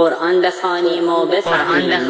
قرآن 0.00 0.42
بخوانیم 0.42 1.08
و 1.08 1.26
بفهمیم. 1.26 2.00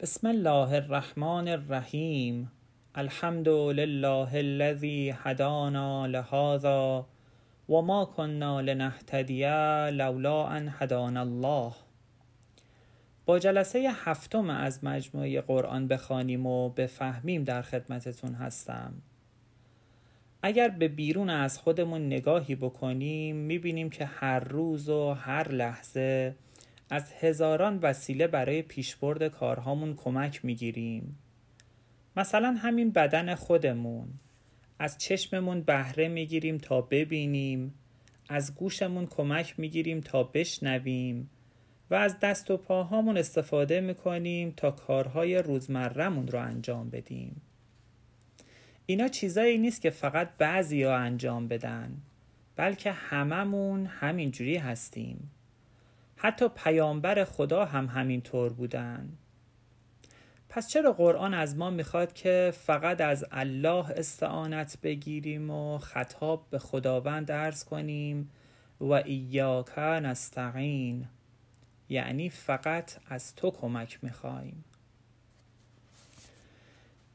بسم 0.00 0.26
الله 0.26 0.72
الرحمن 0.72 1.48
الرحیم. 1.48 2.52
الحمد 2.94 3.48
لله 3.48 4.28
الذي 4.34 5.14
هدانا 5.22 6.06
لهذا 6.06 7.06
وما 7.68 8.04
كنا 8.04 8.62
لنهتدي 8.62 9.46
لولا 9.90 10.56
ان 10.56 10.72
هدانا 10.78 11.22
الله. 11.22 11.72
با 13.26 13.38
جلسه 13.38 13.90
هفتم 14.04 14.50
از 14.50 14.84
مجموعه 14.84 15.40
قرآن 15.40 15.88
بخوانیم 15.88 16.46
و 16.46 16.68
بفهمیم 16.68 17.44
در 17.44 17.62
خدمتتون 17.62 18.34
هستم. 18.34 18.92
اگر 20.42 20.68
به 20.68 20.88
بیرون 20.88 21.30
از 21.30 21.58
خودمون 21.58 22.06
نگاهی 22.06 22.54
بکنیم 22.54 23.36
می‌بینیم 23.36 23.90
که 23.90 24.04
هر 24.04 24.40
روز 24.40 24.88
و 24.88 25.10
هر 25.10 25.48
لحظه 25.48 26.34
از 26.90 27.12
هزاران 27.20 27.78
وسیله 27.78 28.26
برای 28.26 28.62
پیشبرد 28.62 29.28
کارهامون 29.28 29.94
کمک 29.94 30.44
می‌گیریم. 30.44 31.18
مثلا 32.16 32.52
همین 32.52 32.90
بدن 32.90 33.34
خودمون. 33.34 34.08
از 34.78 34.98
چشممون 34.98 35.60
بهره 35.60 36.08
می‌گیریم 36.08 36.58
تا 36.58 36.80
ببینیم. 36.80 37.74
از 38.28 38.54
گوشمون 38.54 39.06
کمک 39.06 39.54
می‌گیریم 39.58 40.00
تا 40.00 40.22
بشنویم. 40.22 41.30
و 41.90 41.94
از 41.94 42.16
دست 42.20 42.50
و 42.50 42.56
پاهامون 42.56 43.16
استفاده 43.16 43.80
می‌کنیم 43.80 44.52
تا 44.56 44.70
کارهای 44.70 45.36
روزمرهمون 45.36 46.28
رو 46.28 46.38
انجام 46.38 46.90
بدیم. 46.90 47.42
اینا 48.90 49.08
چیزایی 49.08 49.58
نیست 49.58 49.80
که 49.80 49.90
فقط 49.90 50.30
بعضی 50.38 50.82
ها 50.82 50.96
انجام 50.96 51.48
بدن 51.48 51.96
بلکه 52.56 52.92
هممون 52.92 53.86
همینجوری 53.86 54.56
هستیم. 54.56 55.30
حتی 56.16 56.48
پیامبر 56.48 57.24
خدا 57.24 57.64
هم 57.64 57.86
همینطور 57.86 58.52
بودن. 58.52 59.08
پس 60.48 60.68
چرا 60.68 60.92
قرآن 60.92 61.34
از 61.34 61.56
ما 61.56 61.70
می‌خواد 61.70 62.12
که 62.12 62.52
فقط 62.56 63.00
از 63.00 63.24
الله 63.30 63.90
استعانت 63.90 64.78
بگیریم 64.82 65.50
و 65.50 65.78
خطاب 65.78 66.46
به 66.50 66.58
خداوند 66.58 67.30
ارز 67.30 67.64
کنیم 67.64 68.30
و 68.80 68.92
ایاک 68.92 69.78
نستعین؟ 69.78 71.06
یعنی 71.88 72.30
فقط 72.30 72.96
از 73.08 73.34
تو 73.34 73.50
کمک 73.50 73.98
می‌خوایم. 74.02 74.64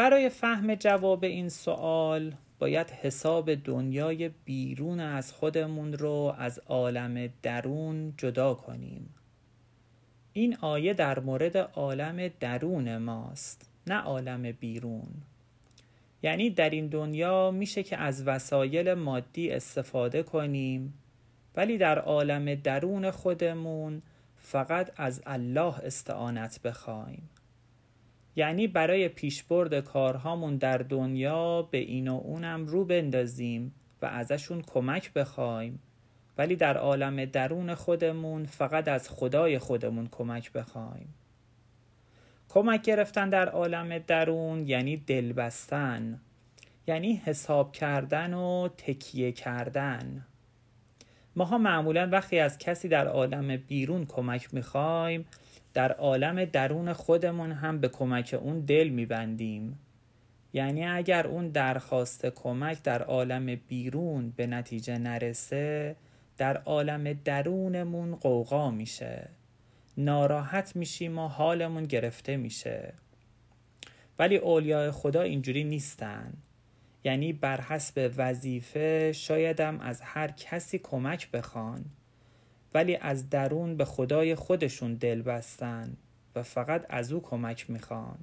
برای 0.00 0.28
فهم 0.28 0.74
جواب 0.74 1.24
این 1.24 1.48
سوال 1.48 2.34
باید 2.58 2.90
حساب 2.90 3.54
دنیای 3.54 4.30
بیرون 4.44 5.00
از 5.00 5.32
خودمون 5.32 5.92
رو 5.92 6.34
از 6.38 6.58
عالم 6.58 7.28
درون 7.42 8.14
جدا 8.16 8.54
کنیم. 8.54 9.14
این 10.32 10.56
آیه 10.60 10.94
در 10.94 11.18
مورد 11.18 11.56
عالم 11.56 12.28
درون 12.40 12.96
ماست 12.96 13.70
نه 13.86 13.94
عالم 13.94 14.52
بیرون. 14.52 15.08
یعنی 16.22 16.50
در 16.50 16.70
این 16.70 16.86
دنیا 16.86 17.50
میشه 17.50 17.82
که 17.82 17.96
از 17.96 18.28
وسایل 18.28 18.94
مادی 18.94 19.50
استفاده 19.50 20.22
کنیم 20.22 20.94
ولی 21.56 21.78
در 21.78 21.98
عالم 21.98 22.54
درون 22.54 23.10
خودمون 23.10 24.02
فقط 24.36 24.90
از 24.96 25.22
الله 25.26 25.74
استعانت 25.78 26.60
بخوایم. 26.64 27.28
یعنی 28.36 28.66
برای 28.66 29.08
پیشبرد 29.08 29.80
کارهامون 29.80 30.56
در 30.56 30.78
دنیا 30.78 31.62
به 31.62 31.78
این 31.78 32.08
و 32.08 32.14
اونم 32.14 32.66
رو 32.66 32.84
بندازیم 32.84 33.74
و 34.02 34.06
ازشون 34.06 34.62
کمک 34.62 35.12
بخوایم. 35.12 35.80
ولی 36.38 36.56
در 36.56 36.76
عالم 36.76 37.24
درون 37.24 37.74
خودمون 37.74 38.44
فقط 38.44 38.88
از 38.88 39.08
خدای 39.08 39.58
خودمون 39.58 40.08
کمک 40.10 40.52
بخوایم. 40.52 41.14
کمک 42.48 42.82
گرفتن 42.82 43.28
در 43.28 43.48
عالم 43.48 43.98
درون 43.98 44.68
یعنی 44.68 44.96
دل 44.96 45.32
بستن 45.32 46.20
یعنی 46.86 47.22
حساب 47.24 47.72
کردن 47.72 48.34
و 48.34 48.68
تکیه 48.68 49.32
کردن. 49.32 50.26
ماها 51.36 51.58
معمولا 51.58 52.08
وقتی 52.12 52.38
از 52.38 52.58
کسی 52.58 52.88
در 52.88 53.06
عالم 53.06 53.56
بیرون 53.56 54.06
کمک 54.06 54.54
می‌خوایم 54.54 55.26
در 55.74 55.92
عالم 55.92 56.44
درون 56.44 56.92
خودمون 56.92 57.52
هم 57.52 57.80
به 57.80 57.88
کمک 57.88 58.36
اون 58.42 58.60
دل 58.60 58.88
میبندیم. 58.88 59.78
یعنی 60.52 60.86
اگر 60.86 61.26
اون 61.26 61.48
درخواست 61.48 62.26
کمک 62.26 62.82
در 62.82 63.02
عالم 63.02 63.54
بیرون 63.68 64.30
به 64.36 64.46
نتیجه 64.46 64.98
نرسه 64.98 65.96
در 66.36 66.56
عالم 66.56 67.12
درونمون 67.12 68.14
قوقا 68.14 68.70
میشه. 68.70 69.28
ناراحت 69.96 70.76
میشیم 70.76 71.18
و 71.18 71.28
حالمون 71.28 71.84
گرفته 71.84 72.36
میشه. 72.36 72.94
ولی 74.18 74.36
اولیاء 74.36 74.90
خدا 74.90 75.22
اینجوری 75.22 75.64
نیستن. 75.64 76.32
یعنی 77.04 77.32
بر 77.32 77.60
حسب 77.60 78.12
وظیفه 78.16 79.12
شایدم 79.12 79.80
از 79.80 80.00
هر 80.00 80.28
کسی 80.28 80.78
کمک 80.78 81.30
بخوان. 81.30 81.84
ولی 82.74 82.96
از 82.96 83.30
درون 83.30 83.76
به 83.76 83.84
خدای 83.84 84.34
خودشون 84.34 84.94
دل 84.94 85.22
بستن 85.22 85.96
و 86.34 86.42
فقط 86.42 86.86
از 86.88 87.12
او 87.12 87.22
کمک 87.22 87.70
می‌خوان. 87.70 88.18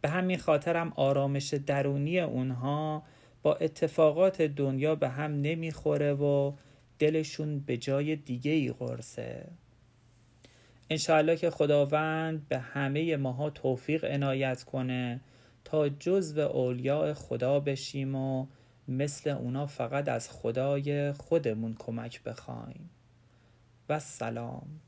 به 0.00 0.08
همین 0.08 0.38
خاطرم 0.38 0.92
آرامش 0.96 1.54
درونی 1.54 2.20
اونها 2.20 3.02
با 3.42 3.54
اتفاقات 3.54 4.42
دنیا 4.42 4.94
به 4.94 5.08
هم 5.08 5.40
نمی‌خوره 5.40 6.12
و 6.12 6.52
دلشون 6.98 7.60
به 7.60 7.76
جای 7.76 8.16
دیگه 8.16 8.50
ای 8.50 8.68
قرصه. 8.68 9.48
انشاءالله 10.90 11.36
که 11.36 11.50
خداوند 11.50 12.48
به 12.48 12.58
همه 12.58 13.16
ماها 13.16 13.50
توفیق 13.50 14.04
عنایت 14.04 14.62
کنه 14.62 15.20
تا 15.64 15.88
جزو 15.88 16.40
اولیاء 16.40 17.14
خدا 17.14 17.60
بشیم 17.60 18.14
و 18.14 18.46
مثل 18.88 19.30
اونا 19.30 19.66
فقط 19.66 20.08
از 20.08 20.30
خدای 20.30 21.12
خودمون 21.12 21.74
کمک 21.78 22.22
بخوایم. 22.22 22.90
و 23.88 23.98
سلام. 23.98 24.80